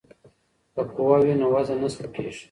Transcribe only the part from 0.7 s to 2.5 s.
که قوه وي نو وزن نه سپکیږي.